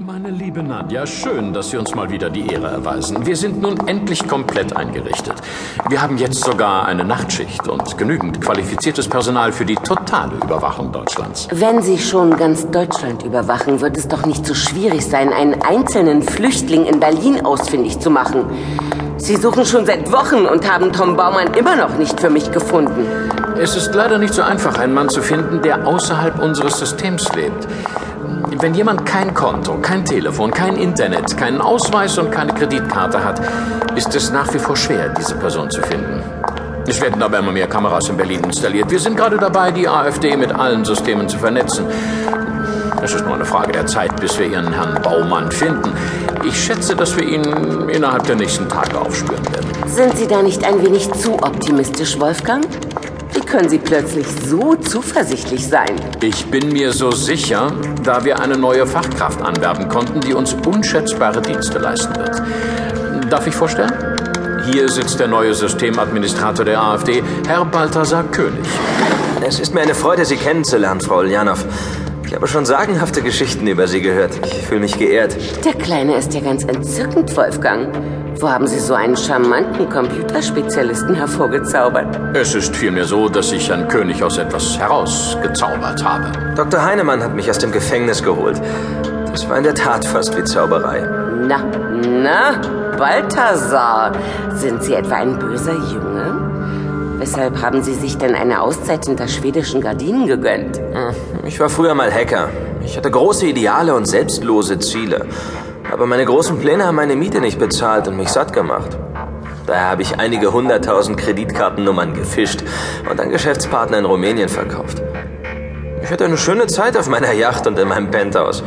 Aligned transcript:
Meine 0.00 0.30
liebe 0.30 0.62
Nadja, 0.62 1.06
schön, 1.06 1.52
dass 1.52 1.68
Sie 1.68 1.76
uns 1.76 1.94
mal 1.94 2.10
wieder 2.10 2.30
die 2.30 2.46
Ehre 2.46 2.68
erweisen. 2.68 3.26
Wir 3.26 3.36
sind 3.36 3.60
nun 3.60 3.86
endlich 3.86 4.26
komplett 4.26 4.74
eingerichtet. 4.74 5.34
Wir 5.90 6.00
haben 6.00 6.16
jetzt 6.16 6.42
sogar 6.42 6.86
eine 6.86 7.04
Nachtschicht 7.04 7.68
und 7.68 7.98
genügend 7.98 8.40
qualifiziertes 8.40 9.06
Personal 9.06 9.52
für 9.52 9.66
die 9.66 9.74
totale 9.74 10.36
Überwachung 10.36 10.92
Deutschlands. 10.92 11.46
Wenn 11.52 11.82
Sie 11.82 11.98
schon 11.98 12.38
ganz 12.38 12.70
Deutschland 12.70 13.22
überwachen, 13.22 13.82
wird 13.82 13.98
es 13.98 14.08
doch 14.08 14.24
nicht 14.24 14.46
so 14.46 14.54
schwierig 14.54 15.04
sein, 15.04 15.30
einen 15.30 15.60
einzelnen 15.60 16.22
Flüchtling 16.22 16.86
in 16.86 16.98
Berlin 16.98 17.44
ausfindig 17.44 17.98
zu 17.98 18.08
machen. 18.08 18.46
Sie 19.22 19.36
suchen 19.36 19.64
schon 19.64 19.86
seit 19.86 20.10
Wochen 20.10 20.46
und 20.46 20.68
haben 20.68 20.92
Tom 20.92 21.16
Baumann 21.16 21.54
immer 21.54 21.76
noch 21.76 21.96
nicht 21.96 22.18
für 22.18 22.28
mich 22.28 22.50
gefunden. 22.50 23.06
Es 23.56 23.76
ist 23.76 23.94
leider 23.94 24.18
nicht 24.18 24.34
so 24.34 24.42
einfach, 24.42 24.76
einen 24.78 24.94
Mann 24.94 25.08
zu 25.10 25.22
finden, 25.22 25.62
der 25.62 25.86
außerhalb 25.86 26.42
unseres 26.42 26.80
Systems 26.80 27.32
lebt. 27.36 27.68
Wenn 28.60 28.74
jemand 28.74 29.06
kein 29.06 29.32
Konto, 29.32 29.78
kein 29.80 30.04
Telefon, 30.04 30.50
kein 30.50 30.74
Internet, 30.74 31.36
keinen 31.36 31.60
Ausweis 31.60 32.18
und 32.18 32.32
keine 32.32 32.52
Kreditkarte 32.52 33.22
hat, 33.22 33.40
ist 33.94 34.12
es 34.16 34.32
nach 34.32 34.52
wie 34.54 34.58
vor 34.58 34.76
schwer, 34.76 35.10
diese 35.10 35.36
Person 35.36 35.70
zu 35.70 35.82
finden. 35.82 36.20
Es 36.88 37.00
werden 37.00 37.22
aber 37.22 37.38
immer 37.38 37.52
mehr 37.52 37.68
Kameras 37.68 38.08
in 38.08 38.16
Berlin 38.16 38.42
installiert. 38.42 38.90
Wir 38.90 38.98
sind 38.98 39.16
gerade 39.16 39.38
dabei, 39.38 39.70
die 39.70 39.86
AfD 39.86 40.36
mit 40.36 40.52
allen 40.52 40.84
Systemen 40.84 41.28
zu 41.28 41.38
vernetzen. 41.38 41.86
Es 43.00 43.14
ist 43.14 43.24
nur 43.24 43.36
eine 43.36 43.44
Frage 43.44 43.70
der 43.70 43.86
Zeit, 43.86 44.20
bis 44.20 44.36
wir 44.36 44.46
Ihren 44.46 44.72
Herrn 44.72 45.00
Baumann 45.00 45.52
finden. 45.52 45.92
Ich 46.44 46.64
schätze, 46.64 46.96
dass 46.96 47.16
wir 47.16 47.24
ihn 47.24 47.44
innerhalb 47.88 48.24
der 48.26 48.36
nächsten 48.36 48.68
Tage 48.68 48.98
aufspüren 49.00 49.44
werden. 49.52 49.70
Sind 49.86 50.16
Sie 50.16 50.26
da 50.26 50.42
nicht 50.42 50.64
ein 50.64 50.84
wenig 50.84 51.10
zu 51.12 51.34
optimistisch, 51.34 52.18
Wolfgang? 52.18 52.64
Wie 53.32 53.40
können 53.40 53.68
Sie 53.68 53.78
plötzlich 53.78 54.26
so 54.48 54.74
zuversichtlich 54.74 55.66
sein? 55.66 55.94
Ich 56.20 56.46
bin 56.46 56.72
mir 56.72 56.92
so 56.92 57.10
sicher, 57.12 57.72
da 58.02 58.24
wir 58.24 58.40
eine 58.40 58.56
neue 58.56 58.86
Fachkraft 58.86 59.40
anwerben 59.40 59.88
konnten, 59.88 60.20
die 60.20 60.34
uns 60.34 60.54
unschätzbare 60.66 61.40
Dienste 61.40 61.78
leisten 61.78 62.16
wird. 62.16 62.42
Darf 63.30 63.46
ich 63.46 63.54
vorstellen? 63.54 63.92
Hier 64.70 64.88
sitzt 64.88 65.20
der 65.20 65.28
neue 65.28 65.54
Systemadministrator 65.54 66.64
der 66.64 66.80
AfD, 66.82 67.22
Herr 67.46 67.64
Balthasar 67.64 68.24
König. 68.24 68.64
Es 69.44 69.58
ist 69.58 69.74
mir 69.74 69.80
eine 69.80 69.94
Freude, 69.94 70.24
Sie 70.24 70.36
kennenzulernen, 70.36 71.00
Frau 71.00 71.18
Uljanov. 71.18 71.64
Ich 72.32 72.36
habe 72.36 72.48
schon 72.48 72.64
sagenhafte 72.64 73.20
Geschichten 73.20 73.66
über 73.66 73.86
Sie 73.86 74.00
gehört. 74.00 74.32
Ich 74.46 74.66
fühle 74.66 74.80
mich 74.80 74.98
geehrt. 74.98 75.36
Der 75.66 75.74
Kleine 75.74 76.16
ist 76.16 76.32
ja 76.32 76.40
ganz 76.40 76.64
entzückend, 76.64 77.36
Wolfgang. 77.36 77.88
Wo 78.40 78.48
haben 78.48 78.66
Sie 78.66 78.78
so 78.78 78.94
einen 78.94 79.18
charmanten 79.18 79.86
Computerspezialisten 79.90 81.14
hervorgezaubert? 81.14 82.18
Es 82.34 82.54
ist 82.54 82.74
vielmehr 82.74 83.04
so, 83.04 83.28
dass 83.28 83.52
ich 83.52 83.68
Herrn 83.68 83.86
König 83.86 84.22
aus 84.22 84.38
etwas 84.38 84.78
herausgezaubert 84.78 86.02
habe. 86.02 86.54
Dr. 86.56 86.82
Heinemann 86.82 87.22
hat 87.22 87.34
mich 87.34 87.50
aus 87.50 87.58
dem 87.58 87.70
Gefängnis 87.70 88.22
geholt. 88.22 88.58
Das 89.30 89.46
war 89.46 89.58
in 89.58 89.64
der 89.64 89.74
Tat 89.74 90.02
fast 90.06 90.34
wie 90.34 90.42
Zauberei. 90.42 91.06
Na, 91.46 91.62
na, 92.02 92.96
Balthasar, 92.96 94.12
sind 94.54 94.82
Sie 94.82 94.94
etwa 94.94 95.16
ein 95.16 95.38
böser 95.38 95.74
Junge? 95.74 96.81
Weshalb 97.22 97.62
haben 97.62 97.84
Sie 97.84 97.94
sich 97.94 98.18
denn 98.18 98.34
eine 98.34 98.60
Auszeit 98.60 99.04
hinter 99.04 99.28
schwedischen 99.28 99.80
Gardinen 99.80 100.26
gegönnt? 100.26 100.78
Hm, 100.78 101.14
ich 101.46 101.60
war 101.60 101.70
früher 101.70 101.94
mal 101.94 102.12
Hacker. 102.12 102.48
Ich 102.84 102.96
hatte 102.96 103.12
große 103.12 103.46
Ideale 103.46 103.94
und 103.94 104.06
selbstlose 104.06 104.80
Ziele. 104.80 105.26
Aber 105.92 106.06
meine 106.06 106.24
großen 106.24 106.58
Pläne 106.58 106.84
haben 106.84 106.96
meine 106.96 107.14
Miete 107.14 107.40
nicht 107.40 107.60
bezahlt 107.60 108.08
und 108.08 108.16
mich 108.16 108.28
satt 108.28 108.52
gemacht. 108.52 108.98
Daher 109.68 109.88
habe 109.88 110.02
ich 110.02 110.18
einige 110.18 110.52
hunderttausend 110.52 111.16
Kreditkartennummern 111.16 112.12
gefischt 112.12 112.64
und 113.08 113.20
an 113.20 113.30
Geschäftspartner 113.30 113.98
in 113.98 114.04
Rumänien 114.04 114.48
verkauft. 114.48 115.00
Ich 116.02 116.10
hatte 116.10 116.24
eine 116.24 116.36
schöne 116.36 116.66
Zeit 116.66 116.96
auf 116.96 117.08
meiner 117.08 117.30
Yacht 117.30 117.68
und 117.68 117.78
in 117.78 117.86
meinem 117.86 118.10
Penthouse. 118.10 118.64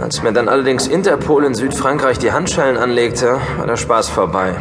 Als 0.00 0.22
mir 0.22 0.32
dann 0.32 0.48
allerdings 0.48 0.86
Interpol 0.86 1.44
in 1.44 1.54
Südfrankreich 1.54 2.18
die 2.18 2.32
Handschellen 2.32 2.78
anlegte, 2.78 3.38
war 3.58 3.66
der 3.66 3.76
Spaß 3.76 4.08
vorbei. 4.08 4.54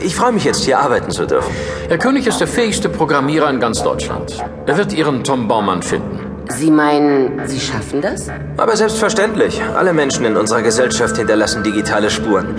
Ich 0.00 0.14
freue 0.14 0.32
mich 0.32 0.44
jetzt, 0.44 0.64
hier 0.64 0.78
arbeiten 0.78 1.10
zu 1.10 1.26
dürfen. 1.26 1.50
Herr 1.88 1.98
König 1.98 2.26
ist 2.26 2.40
der 2.40 2.46
fähigste 2.46 2.88
Programmierer 2.88 3.48
in 3.48 3.60
ganz 3.60 3.82
Deutschland. 3.82 4.36
Er 4.66 4.76
wird 4.76 4.92
Ihren 4.92 5.24
Tom 5.24 5.48
Baumann 5.48 5.82
finden. 5.82 6.20
Sie 6.48 6.70
meinen, 6.70 7.40
Sie 7.46 7.58
schaffen 7.58 8.02
das? 8.02 8.28
Aber 8.56 8.76
selbstverständlich. 8.76 9.60
Alle 9.76 9.92
Menschen 9.92 10.24
in 10.24 10.36
unserer 10.36 10.62
Gesellschaft 10.62 11.16
hinterlassen 11.16 11.62
digitale 11.62 12.10
Spuren. 12.10 12.54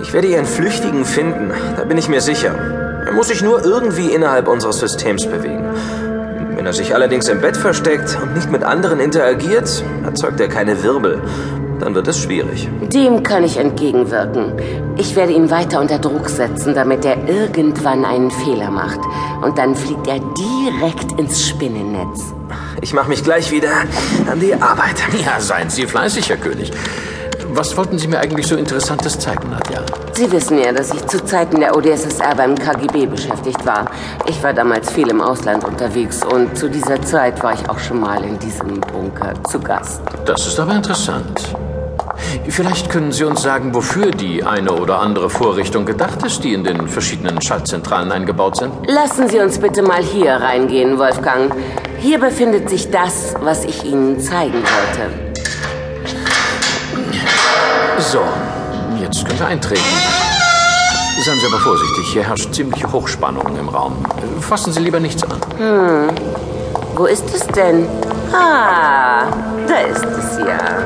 Ich 0.00 0.12
werde 0.12 0.28
Ihren 0.28 0.46
Flüchtigen 0.46 1.04
finden, 1.04 1.52
da 1.76 1.84
bin 1.84 1.98
ich 1.98 2.08
mir 2.08 2.20
sicher. 2.20 2.54
Er 3.06 3.12
muss 3.12 3.28
sich 3.28 3.42
nur 3.42 3.64
irgendwie 3.64 4.12
innerhalb 4.12 4.48
unseres 4.48 4.78
Systems 4.78 5.26
bewegen. 5.26 5.64
Wenn 6.54 6.64
er 6.64 6.72
sich 6.72 6.94
allerdings 6.94 7.28
im 7.28 7.40
Bett 7.40 7.56
versteckt 7.56 8.16
und 8.22 8.34
nicht 8.34 8.50
mit 8.50 8.62
anderen 8.62 9.00
interagiert, 9.00 9.84
erzeugt 10.16 10.40
er 10.40 10.48
keine 10.48 10.82
Wirbel. 10.82 11.20
Dann 11.78 11.94
wird 11.94 12.08
es 12.08 12.18
schwierig. 12.18 12.66
Dem 12.80 13.22
kann 13.22 13.44
ich 13.44 13.58
entgegenwirken. 13.58 14.52
Ich 14.96 15.14
werde 15.14 15.34
ihn 15.34 15.50
weiter 15.50 15.78
unter 15.78 15.98
Druck 15.98 16.30
setzen, 16.30 16.74
damit 16.74 17.04
er 17.04 17.28
irgendwann 17.28 18.02
einen 18.06 18.30
Fehler 18.30 18.70
macht. 18.70 18.98
Und 19.42 19.58
dann 19.58 19.74
fliegt 19.74 20.06
er 20.06 20.18
direkt 20.18 21.20
ins 21.20 21.46
Spinnennetz. 21.46 22.32
Ich 22.80 22.94
mache 22.94 23.10
mich 23.10 23.22
gleich 23.22 23.50
wieder 23.50 23.68
an 24.30 24.40
die 24.40 24.54
Arbeit. 24.54 25.02
Ja, 25.22 25.38
seien 25.38 25.68
Sie 25.68 25.86
fleißig, 25.86 26.30
Herr 26.30 26.38
König. 26.38 26.70
Was 27.56 27.74
wollten 27.74 27.98
Sie 27.98 28.06
mir 28.06 28.18
eigentlich 28.18 28.46
so 28.46 28.54
Interessantes 28.54 29.18
zeigen, 29.18 29.48
Nadja? 29.48 29.80
Sie 30.12 30.30
wissen 30.30 30.58
ja, 30.58 30.72
dass 30.72 30.92
ich 30.92 31.06
zu 31.06 31.24
Zeiten 31.24 31.58
der 31.58 31.74
ODSSR 31.74 32.34
beim 32.36 32.54
KGB 32.54 33.06
beschäftigt 33.06 33.64
war. 33.64 33.86
Ich 34.26 34.42
war 34.42 34.52
damals 34.52 34.92
viel 34.92 35.08
im 35.08 35.22
Ausland 35.22 35.64
unterwegs 35.64 36.20
und 36.22 36.58
zu 36.58 36.68
dieser 36.68 37.00
Zeit 37.00 37.42
war 37.42 37.54
ich 37.54 37.66
auch 37.70 37.78
schon 37.78 38.00
mal 38.00 38.22
in 38.22 38.38
diesem 38.38 38.78
Bunker 38.78 39.32
zu 39.48 39.58
Gast. 39.58 40.02
Das 40.26 40.46
ist 40.46 40.60
aber 40.60 40.74
interessant. 40.74 41.56
Vielleicht 42.46 42.90
können 42.90 43.10
Sie 43.10 43.24
uns 43.24 43.40
sagen, 43.40 43.74
wofür 43.74 44.10
die 44.10 44.44
eine 44.44 44.72
oder 44.72 45.00
andere 45.00 45.30
Vorrichtung 45.30 45.86
gedacht 45.86 46.26
ist, 46.26 46.44
die 46.44 46.52
in 46.52 46.62
den 46.62 46.86
verschiedenen 46.88 47.40
Schaltzentralen 47.40 48.12
eingebaut 48.12 48.58
sind? 48.58 48.70
Lassen 48.86 49.30
Sie 49.30 49.40
uns 49.40 49.58
bitte 49.58 49.80
mal 49.80 50.02
hier 50.02 50.32
reingehen, 50.32 50.98
Wolfgang. 50.98 51.54
Hier 52.00 52.20
befindet 52.20 52.68
sich 52.68 52.90
das, 52.90 53.34
was 53.40 53.64
ich 53.64 53.82
Ihnen 53.84 54.20
zeigen 54.20 54.52
wollte. 54.52 55.25
So, 58.12 58.20
jetzt 59.00 59.26
können 59.26 59.38
wir 59.40 59.46
eintreten. 59.48 59.82
Seien 61.24 61.40
Sie 61.40 61.46
aber 61.46 61.58
vorsichtig, 61.58 62.06
hier 62.12 62.22
herrscht 62.22 62.54
ziemliche 62.54 62.92
Hochspannung 62.92 63.56
im 63.58 63.68
Raum. 63.68 63.96
Fassen 64.40 64.72
Sie 64.72 64.78
lieber 64.80 65.00
nichts 65.00 65.24
an. 65.24 65.40
Hm, 65.58 66.10
wo 66.94 67.06
ist 67.06 67.24
es 67.34 67.44
denn? 67.48 67.88
Ah, 68.32 69.24
da 69.66 69.78
ist 69.78 70.04
es 70.04 70.38
ja. 70.38 70.84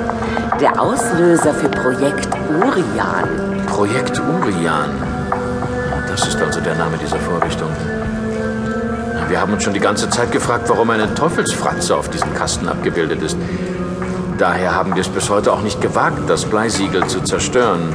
Der 0.59 0.81
Auslöser 0.81 1.53
für 1.53 1.69
Projekt 1.69 2.29
Urian. 2.59 3.67
Projekt 3.67 4.19
Urian. 4.19 4.91
Das 6.09 6.27
ist 6.27 6.41
also 6.41 6.61
der 6.61 6.75
Name 6.77 6.97
dieser 6.97 7.19
Vorrichtung. 7.19 7.69
Wir 9.29 9.41
haben 9.41 9.53
uns 9.53 9.63
schon 9.63 9.75
die 9.75 9.81
ganze 9.81 10.09
Zeit 10.09 10.33
gefragt, 10.33 10.69
warum 10.69 10.89
eine 10.91 11.15
Teufelsfratze 11.15 11.95
auf 11.95 12.09
diesem 12.09 12.35
Kasten 12.35 12.67
abgebildet 12.67 13.21
ist. 13.23 13.37
Daher 14.41 14.75
haben 14.75 14.95
wir 14.95 15.03
es 15.03 15.09
bis 15.11 15.29
heute 15.29 15.53
auch 15.53 15.61
nicht 15.61 15.83
gewagt, 15.83 16.19
das 16.27 16.47
Bleisiegel 16.47 17.07
zu 17.07 17.21
zerstören. 17.21 17.93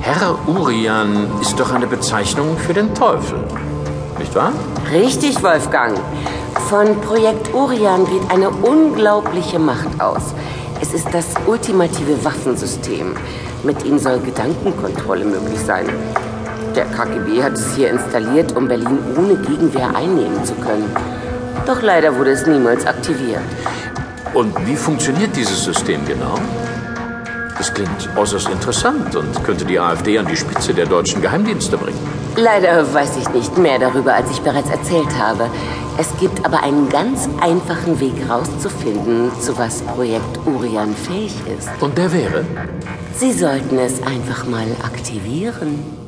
Herr 0.00 0.36
Urian 0.48 1.28
ist 1.40 1.60
doch 1.60 1.72
eine 1.72 1.86
Bezeichnung 1.86 2.58
für 2.58 2.74
den 2.74 2.92
Teufel, 2.96 3.38
nicht 4.18 4.34
wahr? 4.34 4.50
Richtig, 4.90 5.40
Wolfgang. 5.40 5.96
Von 6.68 7.00
Projekt 7.02 7.54
Urian 7.54 8.06
geht 8.06 8.28
eine 8.28 8.50
unglaubliche 8.50 9.60
Macht 9.60 10.00
aus. 10.00 10.34
Es 10.80 10.92
ist 10.92 11.14
das 11.14 11.26
ultimative 11.46 12.24
Waffensystem. 12.24 13.14
Mit 13.62 13.84
ihm 13.84 14.00
soll 14.00 14.18
Gedankenkontrolle 14.18 15.26
möglich 15.26 15.60
sein. 15.60 15.88
Der 16.74 16.86
KGB 16.86 17.40
hat 17.40 17.52
es 17.52 17.76
hier 17.76 17.88
installiert, 17.88 18.56
um 18.56 18.66
Berlin 18.66 18.98
ohne 19.16 19.36
Gegenwehr 19.36 19.94
einnehmen 19.94 20.44
zu 20.44 20.56
können. 20.56 20.92
Doch 21.66 21.82
leider 21.82 22.18
wurde 22.18 22.32
es 22.32 22.48
niemals 22.48 22.84
aktiviert. 22.84 23.40
Und 24.34 24.66
wie 24.66 24.76
funktioniert 24.76 25.34
dieses 25.36 25.64
System 25.64 26.04
genau? 26.04 26.38
Das 27.56 27.72
klingt 27.72 28.08
äußerst 28.16 28.48
interessant 28.48 29.14
und 29.14 29.44
könnte 29.44 29.64
die 29.64 29.78
AfD 29.78 30.18
an 30.18 30.26
die 30.26 30.36
Spitze 30.36 30.74
der 30.74 30.86
deutschen 30.86 31.22
Geheimdienste 31.22 31.78
bringen. 31.78 31.98
Leider 32.36 32.92
weiß 32.92 33.16
ich 33.16 33.28
nicht 33.28 33.56
mehr 33.58 33.78
darüber, 33.78 34.12
als 34.12 34.28
ich 34.32 34.40
bereits 34.40 34.68
erzählt 34.70 35.16
habe. 35.18 35.48
Es 35.96 36.08
gibt 36.18 36.44
aber 36.44 36.64
einen 36.64 36.88
ganz 36.88 37.28
einfachen 37.40 38.00
Weg 38.00 38.16
herauszufinden, 38.26 39.30
zu 39.40 39.56
was 39.56 39.82
Projekt 39.82 40.40
Urian 40.44 40.96
fähig 40.96 41.34
ist. 41.56 41.70
Und 41.80 41.96
der 41.96 42.12
wäre? 42.12 42.44
Sie 43.16 43.32
sollten 43.32 43.78
es 43.78 44.02
einfach 44.02 44.44
mal 44.46 44.66
aktivieren. 44.82 46.03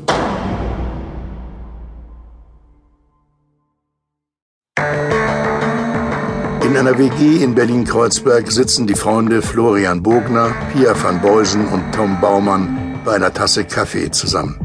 In 6.67 6.77
einer 6.77 6.99
WG 6.99 7.45
in 7.45 7.55
Berlin-Kreuzberg 7.55 8.51
sitzen 8.51 8.89
die 8.89 8.97
Freunde 8.97 9.41
Florian 9.41 10.03
Bogner, 10.03 10.53
Pia 10.73 11.01
van 11.01 11.23
Beusen 11.23 11.65
und 11.69 11.95
Tom 11.95 12.21
Baumann 12.21 13.01
bei 13.05 13.15
einer 13.15 13.33
Tasse 13.33 13.65
Kaffee 13.65 14.11
zusammen. 14.11 14.59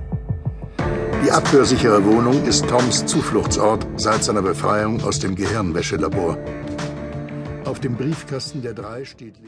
Die 1.23 1.29
abhörsichere 1.29 2.03
Wohnung 2.03 2.43
ist 2.45 2.67
Toms 2.67 3.05
Zufluchtsort 3.05 3.85
seit 3.97 4.23
seiner 4.23 4.41
Befreiung 4.41 5.03
aus 5.03 5.19
dem 5.19 5.35
Gehirnwäschelabor. 5.35 6.39
Auf 7.65 7.79
dem 7.79 7.95
Briefkasten 7.95 8.63
der 8.63 8.73
drei 8.73 9.05
steht 9.05 9.39